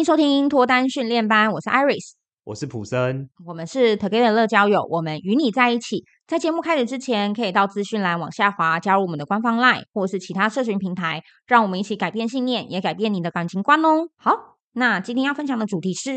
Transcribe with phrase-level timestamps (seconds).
[0.00, 2.12] 迎收听脱单训练班，我是 Iris，
[2.44, 6.02] 我是普森，我们是 Together 乐交友，我们与你在一起。
[6.26, 14.08] 在节目开始之前，可以到资讯栏往下滑，加入我们的官方 LINE 或是其他社群平台，让我们一起改变信念，也改变你的感情观哦。
[14.16, 16.10] 好，那今天要分享的主题是，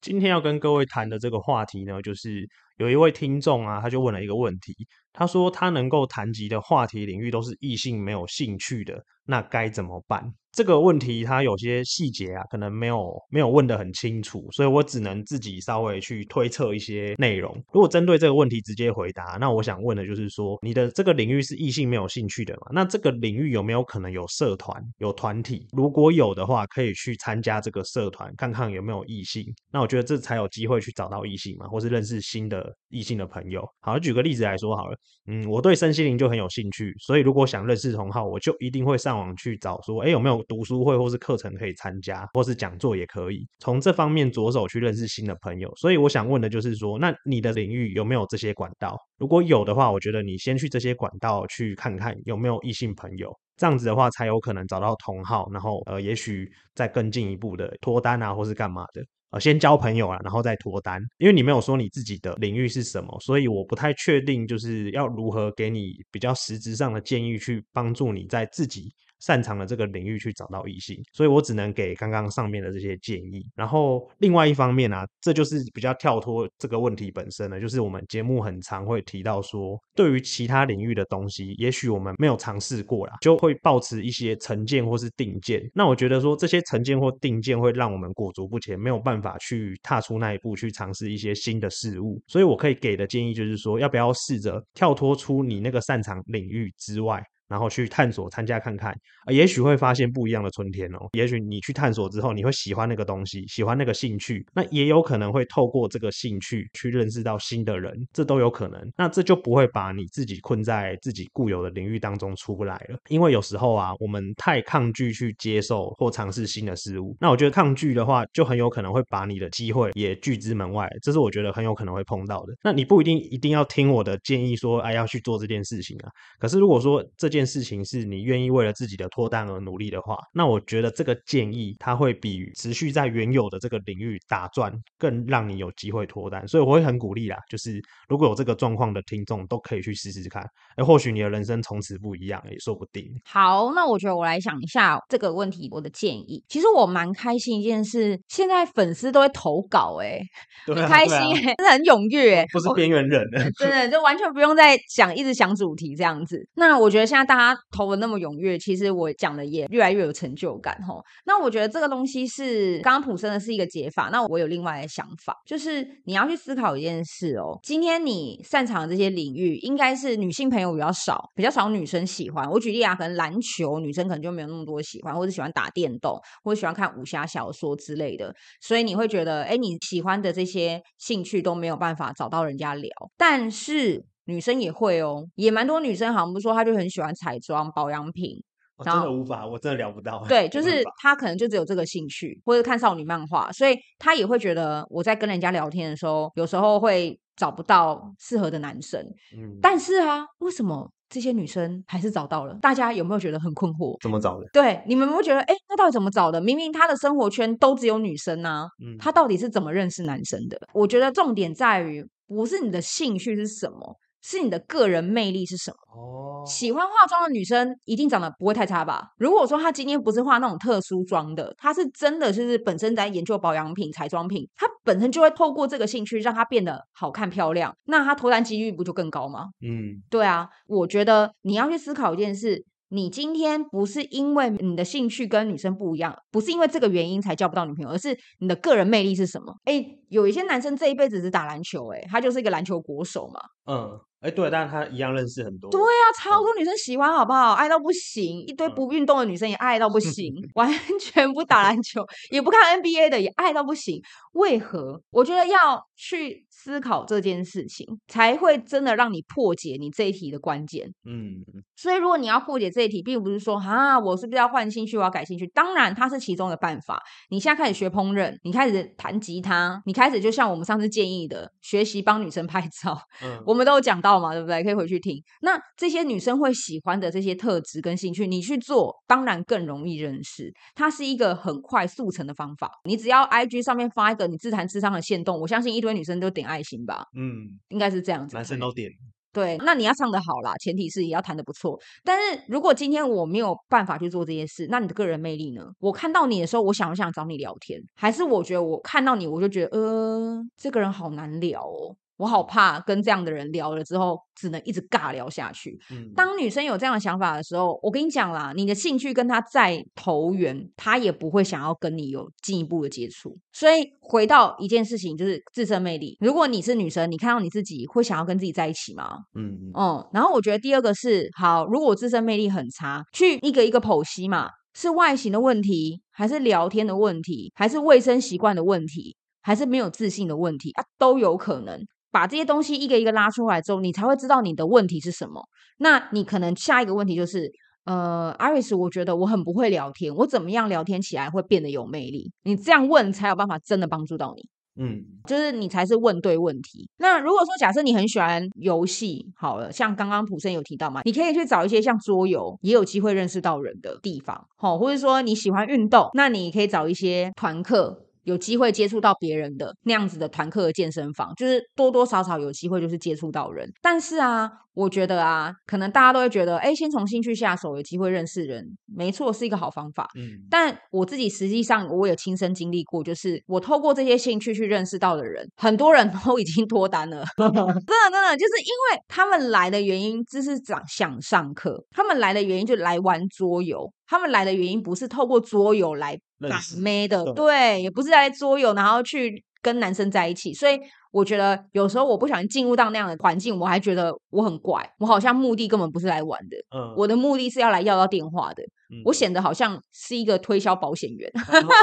[0.00, 2.48] 今天要跟各位谈的这个话题呢，就是
[2.78, 4.72] 有一位听众啊，他就问了一个问题，
[5.12, 10.32] 他说他能够谈及的话题领域都是异性没有兴趣的，那该怎么办？
[10.56, 17.54] 这个问题它有些细节啊，可能没有没有问得很清楚，所以我只能自己稍微去推测一些内容。
[17.74, 22.68] 如果针对这个问题直接回答，那我想问的就是说，你的这个领域是异性没有兴趣的嘛？
[22.72, 25.66] 那这个领域有没有可能有社团、有团体？
[25.72, 29.44] 如果有的话，可以去参加这个社团，看看有没有异性。
[29.70, 33.62] 那我觉得这才有机会去找到异性嘛，或是认识新的异性的朋友。
[33.80, 34.96] 好，举个例子来说好了，
[35.26, 45.72] 嗯，我对身心灵就很有兴趣，所以如果想认识同好，我就一定会上网去找说，哎，有没有读书会或是课程可以参加，或是讲座也可以从这方面着手去认识新的朋友。
[45.76, 48.96] 所以我想问的就是说，那你的领域有没有这些管道？
[49.18, 59.02] 如果有的话，我觉得你先去这些管道去看看有没有异性朋友，这样子的话才有可能找到同好，然后呃，也许再更进一步的脱单啊，或是干嘛的。
[59.30, 61.02] 呃，先交朋友啊，然后再脱单。
[61.18, 73.46] 因为你没有说你自己的领域是什么，所以我不太确定就是要如何给你比较实质上的建议，去帮助你在自己擅长的这个领域去找到异性，所以我只能给刚刚上面的这些建议。
[73.54, 85.62] 然后另外一方面啊，这就是比较跳脱这个问题本身了，就是我们节目很常会提到说，对于其他领域的东西，也许我们没有尝试过啦，就会抱持一些成见或是定见。
[85.74, 92.22] 那我觉得说这些成见或定见会让我们裹足不前，没有办法去踏出那一步去尝试一些新的事物。
[92.26, 97.22] 所以我可以给的建议就是说，要不要试着跳脱出你那个擅长领域之外。
[97.48, 98.92] 然后去探索、参加看看，
[99.24, 101.08] 啊，也许会发现不一样的春天哦。
[101.12, 108.92] 也许你去探索之后，你会喜欢那个东西，喜欢那个兴趣，那也有可能会透过这个兴趣去认识到新的人，这都有可能。
[108.96, 112.98] 那这就不会把你自己困在自己固有的领域当中出不来了。
[113.08, 120.88] 因为有时候啊，我们太抗拒去接受或尝试新的事物，那我觉得抗拒的话，就很有可能会把你的机会也拒之门外。
[121.02, 122.54] 这是我觉得很有可能会碰到的。
[122.62, 126.10] 那你不一定一定要听我的建议说，哎，要去做这件事情啊。
[126.38, 140.42] 可是如果说这件件事情是你愿意为了自己的脱单而努力的话，那我觉得这个建议它会比持续在原有的这个领域打转更让你有机会脱单，所以我会很鼓励啦，就是如果有这个状况的听众都可以去试试看，
[140.76, 143.04] 哎，或许你的人生从此不一样也说不定。
[143.24, 150.20] 好，那我觉得我来想一下这个问题，我的建议，其实我蛮开心一件事，现在粉丝都会投稿，哎，
[150.66, 153.22] 很开心，真的很踊跃，不是边缘人，
[153.58, 156.46] 真的就完全不用再想一直想主题这样子。
[156.54, 157.60] 那我觉得现在大家。
[157.72, 161.02] 投的那么踊跃，其实我讲的也越来越有成就感吼。
[161.26, 167.58] 那我觉得这个东西是刚刚普生的是一个解法，那我有另外的想法，就是你要去思考一件事哦。
[167.62, 172.48] 今天你擅长的这些领域，应该是女性朋友比较少，比较少女生喜欢。
[172.50, 184.04] 我举例啊，可能篮球女生可能就没有那么多喜欢，或者喜欢打电动，或者喜欢看武侠小说之类的，所以你会觉得，哎，你喜欢的这些兴趣都没有办法找到人家聊，但是。
[184.26, 188.36] 女生也会哦，也蛮多女生好像不是说她就很喜欢彩妆保养品，
[188.76, 190.24] 哦，真的无法，我真的聊不到。
[190.28, 199.00] 对，就是她可能就只有这个兴趣，或者看少女漫画，所以她也会觉得我在跟人家聊天的时候，有时候会找不到适合的男生。
[199.36, 202.54] 嗯，但是啊，为什么这些女生还是找到了？
[202.60, 203.96] 大家有没有觉得很困惑？
[204.02, 204.46] 怎么找的？
[204.52, 206.40] 对，你们有没有觉得，哎，那到底怎么找的？
[206.40, 210.58] 明明她的生活圈都只有女生啊，嗯，她到底是怎么认识男生的？
[210.74, 213.96] 我觉得重点在于，不是你的兴趣是什么。
[214.28, 215.76] 是你的个人魅力是什么？
[215.94, 219.12] 哦，喜欢化妆的女生一定长得不会太差吧？
[219.18, 229.50] 如果说她今天不是化那种特殊妆的，她是真的就是本身在研究保养品、彩妆品，她本身就会透过这个兴趣让她变得好看漂亮，那她脱单几率不就更高吗？
[229.62, 232.64] 嗯，对啊，我觉得你要去思考一件事。
[232.88, 239.52] 你今天不是因为你的兴趣跟女生不一样，不是因为这个原因才交不到女朋友，而是你的个人魅力是什么？
[239.64, 243.40] 哎，有一些男生这一辈子只打篮球，哎，他就是一个篮球国手嘛。
[243.66, 243.98] 嗯。
[244.20, 245.70] 哎，对，但是他一样认识很多。
[245.70, 247.52] 对啊，超多女生喜欢，好不好？
[247.52, 254.00] 爱到不行，一堆不运动的女生也爱到不行， 完全不打篮球，也不看 NBA 的也爱到不行。
[254.32, 255.00] 为何？
[255.10, 260.86] 我觉得要去思考这件事情，才会真的让你破解你这一题的关键。
[261.04, 261.42] 嗯，
[261.74, 265.46] 所以如果你要破解这一题，并不是说啊，我是不是要换兴趣，我要改兴趣？
[265.48, 267.02] 当然，它是其中的办法。
[267.30, 272.98] 你现在开始学烹饪，你开始弹吉他，你开始就像我们上次建议的，学习帮女生拍照。
[273.22, 274.62] 嗯， 我们都有讲到嘛，对不对？
[274.62, 275.22] 可以回去听。
[275.40, 280.52] 那这些女生会喜欢的这些特质跟兴趣，你去做，当然更容易认识。
[280.74, 282.70] 它是一个很快速成的方法。
[282.84, 287.04] 你只要 IG 上面发一个你自弹自唱的线动，我相信一堆女生都点爱心吧。
[287.16, 288.36] 嗯，应该是这样子。
[288.36, 288.90] 男生都点。
[289.32, 291.78] 对，那你要唱的好啦，前提是也要弹的不错。
[292.02, 295.62] 但是如果今天我没有办法去做这些事，那你的个人魅力呢？
[295.78, 297.78] 我看到你的时候，我想不想找你聊天？
[297.96, 301.94] 还是我觉得我看到你，我就觉得，呃，这个人好难聊哦。
[302.16, 305.78] 我好怕跟这样的人聊了之后，只能一直尬聊下去。
[305.90, 313.36] 嗯，当女生有这样的想法的时候，我跟你讲啦，你的兴趣跟他再投缘，他也不会想要跟你有进一步的接触。
[313.52, 316.16] 所以回到一件事情，就是自身魅力。
[316.20, 319.18] 如果你是女生，你看到你自己会想要跟自己在一起吗？
[319.34, 320.08] 嗯嗯。
[320.12, 331.78] 然后我觉得第二个是，好，如果自身魅力很差，去一个一个剖析嘛，是外形的问题，还是聊天的问题，还是卫生习惯的问题，还是没有自信的问题啊，都有可能。
[332.16, 335.42] 把这些东西一个一个拉出来之后，你才会知道你的问题是什么。
[335.76, 337.52] 那你可能下一个问题就是，
[337.84, 342.32] 呃，Iris，我觉得我很不会聊天，我怎么样聊天起来会变得有魅力？
[342.44, 344.42] 你这样问才有办法真的帮助到你。
[344.78, 346.88] 嗯，就是你才是问对问题。
[346.96, 358.05] 那如果说假设你很喜欢游戏，好了，像刚刚普生有提到嘛，你可以去找一些像桌游也有机会认识到人的地方，好，或者说你喜欢运动，那你可以找一些团课。
[358.26, 363.72] 有机会接触到别人的那样子的团课的健身房，就是多多少少有机会就是接触到人。
[363.80, 370.06] 但是啊，我觉得啊，可能大家都会觉得，哎，先从兴趣下手，有机会认识人，没错，是一个好方法。
[370.14, 377.24] 嗯，但我自己实际上我也亲身经历过，就是我透过这些兴趣去认识到的人，很多人 都已经脱单了。
[377.38, 377.64] 真的
[378.12, 386.18] 真的，就是因为他们来的原因，只是想想上课，他们来的原因就来玩桌游，他们来的原因不是透过桌游来。
[386.50, 390.78] 打妹的，对，也不是在桌游，然后去跟男生在一起，所以
[391.16, 398.62] 我觉得有时候我不想进入到那样的环境，我还觉得我很怪，我好像目的根本不是来玩的，嗯，我的目的是要来要到电话的。
[399.04, 401.28] 我显得好像是一个推销保险员，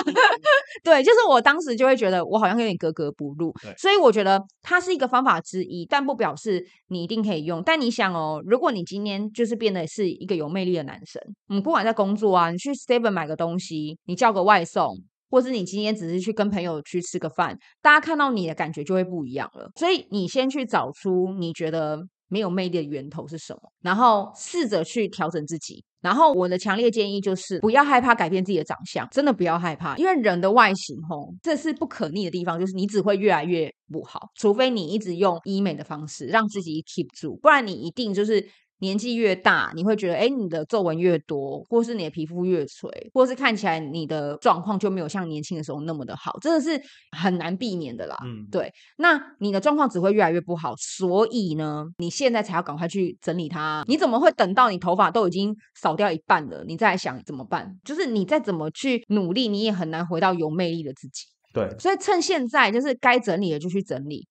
[0.85, 7.61] 对，就是我当时就会觉得我好像有点格格不入，所以我觉得它是一个方法之一，但不表示你一定可以用。
[7.61, 14.95] 但你想哦，如果你今天就是变得是一个有魅力的男生，你不管在工作啊，你去 Seven 买个东西，你叫个外送，
[15.33, 19.67] 或是你今天只是去跟朋友去吃个饭，大家看到你的感觉就会不一样了。
[19.79, 25.83] 所以你先去找出你觉得没有魅力的源头是什么，然后试着去调整自己。
[26.01, 38.47] 然后我的强烈建议就是不要害怕改变自己的长相，真的不要害怕，因为人的外形吼，这是不可逆的地方，就是你只会越来越不好，除非你一直用医美的方式让自己 keep 住，不然你一定就是。
[38.83, 46.79] 年纪越大，你会觉得，哎，你的皱纹越多，或是你的皮肤越垂，或是看起来你的状况就没有像年轻的时候那么的好，真的是
[47.17, 48.17] 很难避免的啦。
[48.25, 48.69] 嗯，对。
[48.97, 53.85] 那你的状况只会越来越不好，所以呢，你现在才要赶快去整理它。
[53.87, 57.73] 你怎么会等到你头发都已经少掉一半了，你再来想怎么办？
[57.85, 61.23] 就是你再怎么去努力，你也很难回到有魅力的自己。
[61.53, 61.73] 对。
[61.79, 64.27] 所以趁现在，就是该整理的就去整理。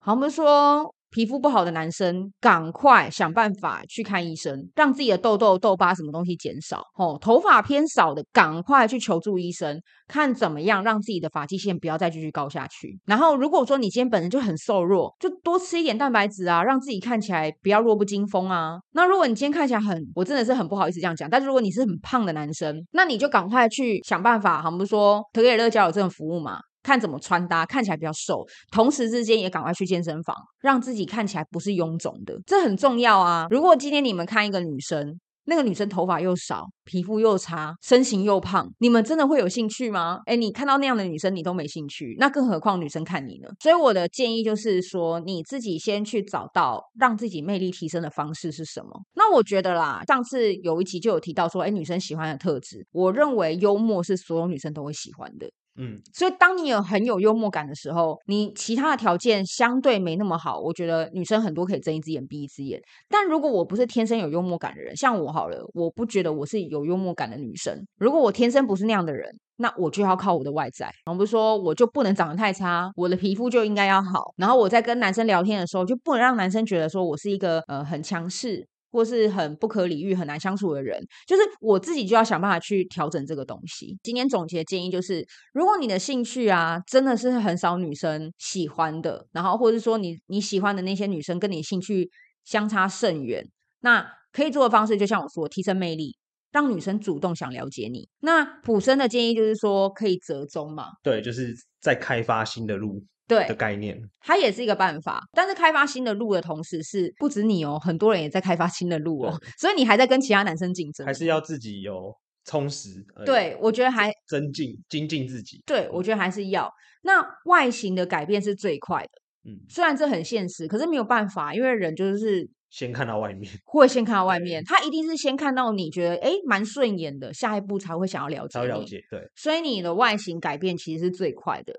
[0.00, 0.92] 好，我们说。
[1.12, 6.82] 皮肤不好的男生，赶快想办法去看医生，让自己的痘痘、痘疤什么东西减少。
[6.96, 9.78] 哦，头发偏少的，赶快去求助医生，
[10.08, 12.98] 看怎么样让自己的发际线不要再继续高下去。
[13.04, 18.78] 然后，如果说你今天本身就很瘦弱，就多吃一点蛋白质啊，让自己看起来不要弱不禁风啊。
[18.92, 26.58] 那如果你今天看起来很，我真的是很不好意思这样讲，但是如果你是很胖的男生，那你就赶快去想办法，好，我们说特给乐交友这种服务嘛。
[26.82, 33.46] 看怎么穿搭，看起来比较瘦，同时之间也赶快去健身房，让自己看起来不是臃肿的，这很重要啊！
[33.50, 40.20] 如果今天你们看一个女生，那个女生头发又少，皮肤又差，身形又胖，你们真的会有兴趣吗？
[40.26, 43.48] 诶，你看到那样的女生，你都没兴趣，那更何况女生看你呢？
[43.60, 48.88] 所以我的建议就是说，你自己先去找到让自己魅力提升的方式是什么。
[49.14, 55.50] 那我觉得啦，上次有一集就有提到说，诶，女生喜欢的特质，我认为幽默是所有女生都会喜欢的。
[55.76, 62.78] 嗯，所以当你有很有幽默感的时候，你其他的条件相对没那么好，我觉得女生很多可以睁一只眼闭一只眼。
[63.08, 67.74] 但如果我不是天生有幽默感的人，像我好了，我不觉得我是有幽默感的女生。
[67.98, 70.90] 如果我天生不是那样的人，那我就要靠我的外在。
[71.06, 78.66] 我不是说我就不能长得太差，我的皮肤就应该要好，然后我在跟男生聊天的时候，就不能让男生觉得说我是一个呃很强势。
[78.92, 83.98] 或是很不可理喻、很难相处的人，就是我自己就要想办法去调整这个东西。
[84.02, 92.10] 今天总结建议就是，如果你的兴趣啊真的是很少女生喜欢的，然后或者说你你喜欢的那些女生跟你兴趣
[92.44, 93.44] 相差甚远，
[93.80, 96.14] 那可以做的方式就像我说，提升魅力。
[96.52, 98.06] 让女生主动想了解你。
[98.20, 100.88] 那普森的建议就是说，可以折中嘛？
[101.02, 103.02] 对，就是在开发新的路。
[103.28, 105.22] 对的概念，它也是一个办法。
[105.32, 109.38] 但是开发新的路的同时，是不止你哦，很多人也在开发新的路哦。
[109.58, 112.14] 所以你还在跟其他男生竞争，还是要自己有
[112.44, 113.04] 充实？
[113.24, 115.62] 对，我觉得还增进、精进自己。
[115.64, 116.70] 对，我觉得还是要。
[117.02, 119.10] 那外形的改变是最快的。
[119.44, 122.48] 嗯，虽然这很现实，可是没有办法，因为人就是。
[122.72, 128.66] 先看到外面， 会先看到外面，他一定是先看到你觉得哎蛮顺眼的，下一步才会想要了解你。
[128.66, 129.20] 了解，对。
[129.36, 131.74] 所以你的外形改变其实是最快的。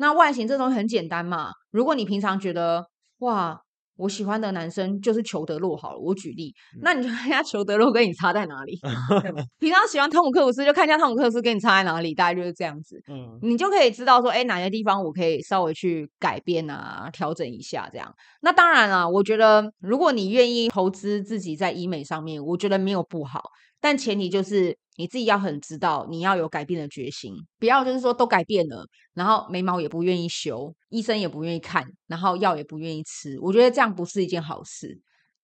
[0.00, 2.88] 那外形这东西很简单嘛，如果你平常觉得
[3.18, 3.60] 哇。
[4.00, 8.78] 我喜欢的男生就是裘德洛好了，我举例，那你就 看一下裘德洛跟你差在哪里。
[9.60, 12.98] 平常喜欢汤姆克鲁斯，就看一下汤姆克鲁斯跟你差在哪里，大概就是这样子。
[13.08, 18.10] 嗯，你就可以知道说，哎，哪些地方我可以稍微去改变啊，调整一下这样。
[18.40, 23.42] 那当然了，我觉得如果你愿意投资自己在医美上面，我觉得没有不好。
[23.80, 33.38] 但前提就是你自己要很知道，你要有改变的决心，不要就是说都改变了，然后眉毛也不愿意修，医生也不愿意看，然后药也不愿意吃。
[33.40, 35.00] 我觉得这样不是一件好事。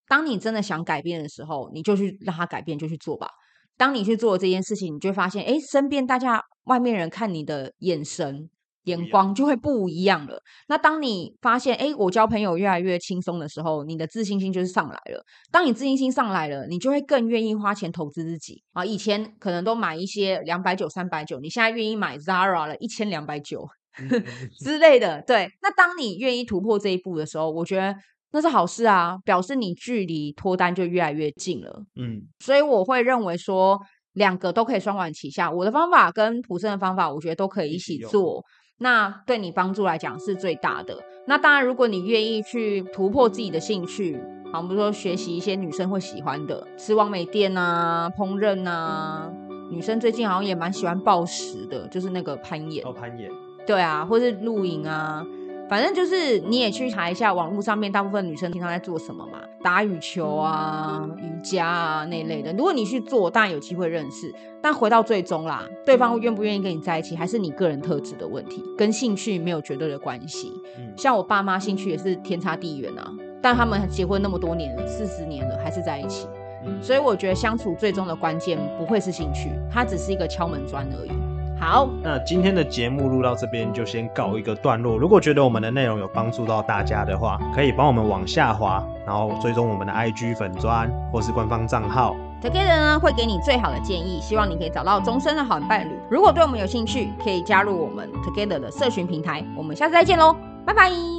[0.07, 3.29] 当你真的想改变的时候，你就去让它改变，就去做吧。
[3.77, 8.49] 当你去做这件事情，你就会发现，哎，身边大家外面人看你的眼神。
[8.87, 10.41] 眼光就会不一样了。
[10.69, 15.25] 那当你发现，哎，我交朋友越来越轻松的时候，你的自信心就是上来了。
[15.53, 18.85] 当你自信心上来了，你就会更愿意花钱投资自己啊。
[18.85, 23.67] 以前可能都买一些两百九、三百九，你现在愿意买 Zara 了，一千两百九
[24.59, 25.23] 之类的。
[25.27, 27.95] 对，那当你愿意突破这一步的时候，我觉得
[28.33, 31.83] 那是好事啊，表示你距离脱单就越来越近了。
[31.97, 33.81] 嗯，所以我会认为说，
[34.13, 35.51] 两个都可以双管齐下。
[35.51, 38.45] 我的方法跟普生的方法，我觉得都可以一起做。
[38.79, 40.99] 那对你帮助来讲是最大的。
[41.27, 44.21] 那当然，如果你愿意去突破自己的兴趣，
[44.53, 49.31] 好，比如说学习一些女生会喜欢的，吃网美店啊、烹饪啊。
[49.71, 52.87] 女生最近好像也蛮喜欢暴食的，就是那个攀岩。
[52.87, 53.29] 哦，攀岩。
[53.67, 55.27] 对啊，或是露营啊。
[55.69, 62.53] 反正就是你也去查一下网络上面大部分女生平常在做什么嘛，打羽球啊、瑜伽啊那一类的。
[62.53, 64.33] 如果你去做，当然有机会认识。
[64.63, 70.53] 但回到最终啦，对方愿不愿意跟你在一起，还是你个人特质的问题，跟兴趣没有绝对的关系。
[70.79, 76.27] 嗯，像我爸妈兴趣也是天差地远啊，但他们结婚那么多年了，四十年了，还是在一起。
[76.65, 81.11] 嗯，所以我觉得相处最终的关键不会是兴趣，它只是一个敲门砖而已。
[81.59, 84.97] 好，那今天的节目录到这边就先告一个段落。
[84.97, 92.15] 如果觉得我们的内容有帮助到大家的话，可以帮我们往下滑，然后追踪我们的 IG 粉砖或是官方账号。
[92.43, 95.99] Together 呢会给你最好的建议，希望你可以找到终身的好伴侣。
[96.11, 99.43] 如果对我们有兴趣，可以加入我们 Together 的社群平台。
[99.57, 101.17] 我们下次再见喽，拜拜。